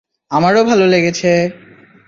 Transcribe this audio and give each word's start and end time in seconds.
আমারও 0.31 0.61
ভালো 0.63 0.85
লেগেছে! 0.87 1.31